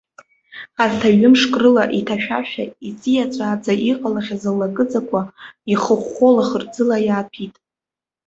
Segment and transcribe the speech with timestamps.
[0.83, 5.21] Арҭ аҩымшк рыла иҭашәашәа, иҵиаҵәааӡа иҟалахьаз ллакыҵақәа
[5.71, 7.55] ихыхәхәо лаӷырӡыла иааҭәит.